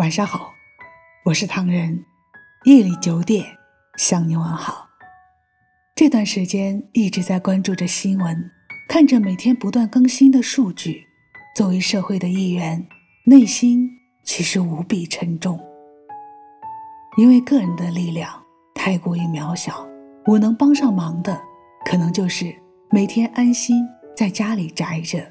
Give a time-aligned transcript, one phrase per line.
[0.00, 0.54] 晚上好，
[1.26, 2.02] 我是唐人。
[2.64, 3.44] 夜里九点
[3.98, 4.88] 向你问好。
[5.94, 8.50] 这段时间一直在关注着新闻，
[8.88, 11.06] 看着每天不断更新的数据。
[11.54, 12.82] 作为社会的一员，
[13.26, 13.90] 内心
[14.24, 15.60] 其实无比沉重。
[17.18, 18.42] 因为个人的力量
[18.74, 19.86] 太过于渺小，
[20.24, 21.38] 我能帮上忙的，
[21.84, 22.56] 可能就是
[22.90, 23.86] 每天安心
[24.16, 25.30] 在家里宅着，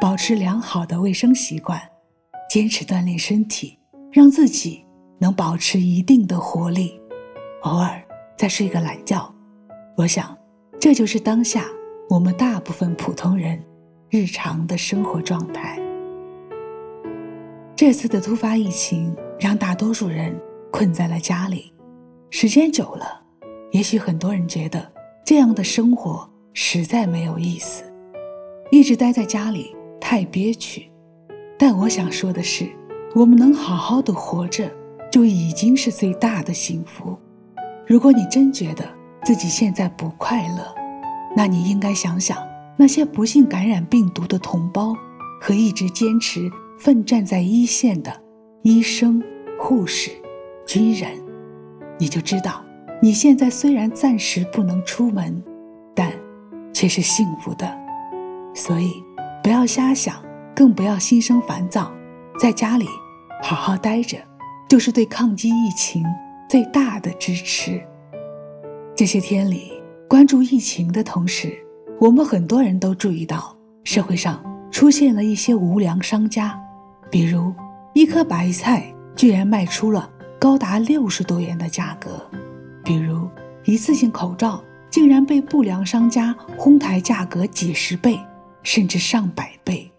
[0.00, 1.80] 保持良好的卫生习惯，
[2.50, 3.78] 坚持锻炼身体。
[4.10, 4.84] 让自己
[5.18, 6.98] 能保持一定的活力，
[7.62, 8.02] 偶尔
[8.36, 9.32] 再睡个懒觉，
[9.96, 10.36] 我想，
[10.80, 11.66] 这就是当下
[12.08, 13.62] 我们大部分普通人
[14.08, 15.78] 日常的生活状态。
[17.76, 20.34] 这次的突发疫情让大多数人
[20.72, 21.72] 困在了家里，
[22.30, 23.22] 时间久了，
[23.72, 24.90] 也许很多人觉得
[25.22, 27.84] 这样的生活实在没有意思，
[28.70, 30.90] 一直待在家里太憋屈。
[31.58, 32.77] 但我想说的是。
[33.14, 34.70] 我们能好好的活着，
[35.10, 37.18] 就已经是最大的幸福。
[37.86, 38.84] 如果你真觉得
[39.24, 40.74] 自己现在不快乐，
[41.34, 42.38] 那你应该想想
[42.76, 44.94] 那些不幸感染病毒的同胞
[45.40, 48.12] 和一直坚持奋战在一线的
[48.62, 49.22] 医生、
[49.58, 50.10] 护士、
[50.66, 51.10] 军人，
[51.98, 52.62] 你就知道
[53.00, 55.42] 你现在虽然暂时不能出门，
[55.94, 56.12] 但
[56.74, 57.66] 却是幸福的。
[58.54, 59.02] 所以，
[59.42, 60.22] 不要瞎想，
[60.54, 61.90] 更不要心生烦躁。
[62.38, 62.86] 在家里
[63.42, 64.16] 好好待着，
[64.68, 66.04] 就是对抗击疫情
[66.48, 67.82] 最大的支持。
[68.94, 69.72] 这些天里
[70.08, 71.52] 关注疫情的同时，
[72.00, 76.56] 我们很多人都注意到社会上出现了一些无良商家，
[77.10, 77.52] 比如
[77.92, 78.84] 一颗白菜
[79.16, 82.24] 居然卖出了高达六十多元的价格，
[82.84, 83.28] 比如
[83.64, 88.16] 一次性口罩竟然被不良商家哄抬价格几十倍
[88.62, 89.90] 甚至上百倍，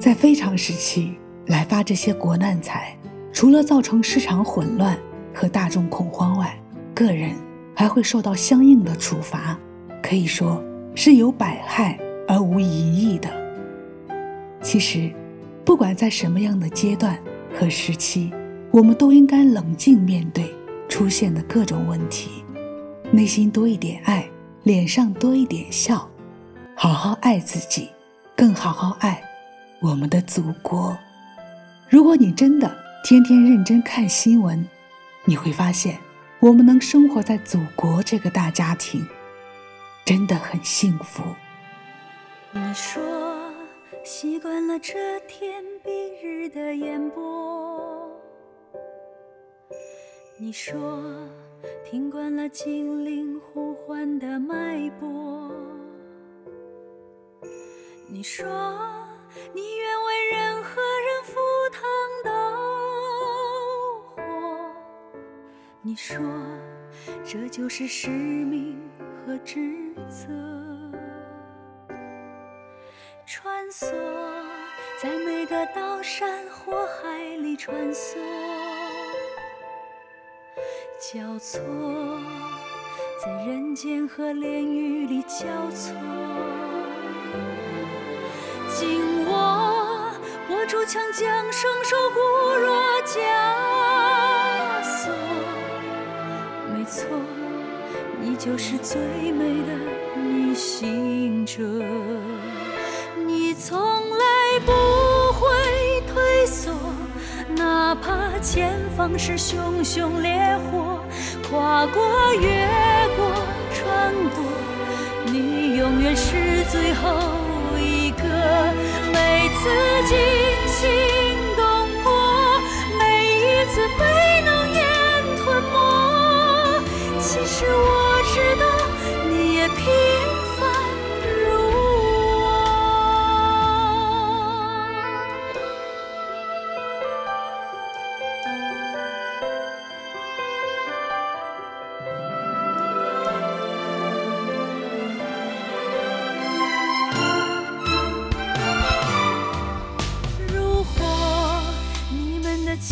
[0.00, 1.16] 在非常时期。
[1.46, 2.96] 来发这些国难财，
[3.32, 4.98] 除了造成市场混乱
[5.34, 6.58] 和大众恐慌外，
[6.94, 7.32] 个人
[7.74, 9.58] 还会受到相应的处罚，
[10.02, 10.62] 可以说
[10.94, 13.28] 是有百害而无一益的。
[14.62, 15.12] 其实，
[15.64, 17.18] 不管在什么样的阶段
[17.54, 18.32] 和时期，
[18.70, 20.54] 我们都应该冷静面对
[20.88, 22.30] 出现的各种问题，
[23.10, 24.26] 内心多一点爱，
[24.62, 26.08] 脸上多一点笑，
[26.74, 27.90] 好好爱自己，
[28.34, 29.22] 更好好爱
[29.82, 30.96] 我们的祖国。
[31.88, 32.74] 如果你真的
[33.04, 34.66] 天天认真看新闻，
[35.24, 35.98] 你会发现，
[36.40, 39.06] 我们能生活在祖国这个大家庭，
[40.04, 41.22] 真的很幸福。
[42.52, 43.02] 你说
[44.04, 45.90] 习惯了这天蔽
[46.22, 48.10] 日的烟波，
[50.38, 51.02] 你说
[51.84, 55.52] 听惯了精灵呼唤的脉搏，
[58.08, 58.46] 你说
[59.52, 60.80] 你愿为任何
[65.86, 66.16] 你说，
[67.26, 68.80] 这就是使命
[69.20, 69.60] 和职
[70.08, 70.28] 责。
[73.26, 73.92] 穿梭
[74.98, 78.16] 在每个刀山火海里穿梭，
[80.98, 81.60] 交错
[83.22, 85.94] 在人间和炼狱里交错。
[88.70, 90.10] 紧握
[90.48, 92.20] 握住枪将，双手固
[92.58, 92.74] 若
[93.04, 93.73] 枷。
[98.44, 99.00] 就是最
[99.32, 99.72] 美的
[100.22, 101.62] 逆行者。
[103.26, 104.72] 你从来不
[105.32, 105.48] 会
[106.06, 106.70] 退缩，
[107.56, 111.00] 哪怕前方是熊熊烈火，
[111.48, 112.68] 跨过、越
[113.16, 113.32] 过、
[113.72, 114.44] 穿过，
[115.24, 117.16] 你永远是最后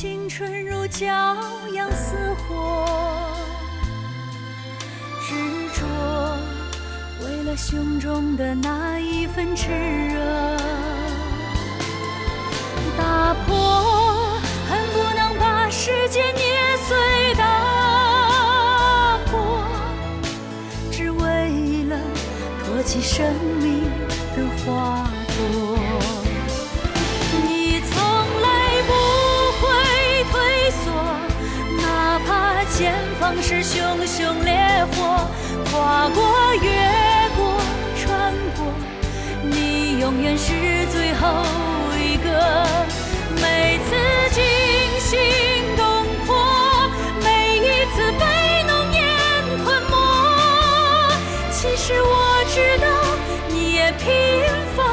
[0.00, 1.04] 青春如骄
[1.74, 2.16] 阳似
[2.48, 2.88] 火。
[5.20, 5.34] 执
[5.78, 5.84] 着
[7.22, 9.68] 为了胸中的那一份炽
[10.10, 10.56] 热，
[12.96, 16.42] 打破恨不能把世界捏
[16.88, 19.62] 碎打破，
[20.90, 22.00] 只为了
[22.64, 23.79] 托起生命
[33.50, 34.54] 是熊熊烈
[34.92, 35.26] 火，
[35.72, 36.22] 跨过、
[36.62, 36.70] 越
[37.36, 37.60] 过、
[37.96, 38.64] 穿过，
[39.42, 41.42] 你永远是最后
[41.98, 42.30] 一个。
[43.34, 43.96] 每次
[44.30, 44.40] 惊
[45.00, 45.18] 心
[45.76, 45.84] 动
[46.24, 46.36] 魄，
[47.24, 48.24] 每一次被
[48.68, 49.02] 浓烟
[49.64, 49.96] 吞没，
[51.50, 52.86] 其实我知道
[53.48, 54.06] 你也平
[54.76, 54.86] 凡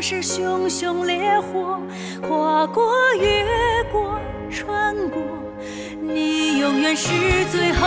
[0.00, 1.80] 是熊熊烈火，
[2.20, 3.44] 跨过、越
[3.90, 4.20] 过、
[4.50, 5.22] 穿过，
[6.00, 7.10] 你永远是
[7.50, 7.86] 最后